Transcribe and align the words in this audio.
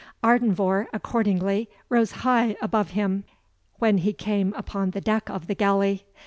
Ardenvohr, 0.23 0.87
accordingly, 0.93 1.69
rose 1.87 2.11
high 2.25 2.55
above 2.59 2.89
him, 2.89 3.23
when 3.77 3.99
he 3.99 4.13
came 4.13 4.51
upon 4.57 4.89
the 4.89 4.99
deck 5.01 5.29
of 5.29 5.45
the 5.45 5.53
galley. 5.53 6.07